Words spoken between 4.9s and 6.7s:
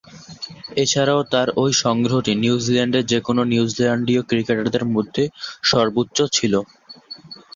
মধ্যে সর্বোচ্চ ছিল।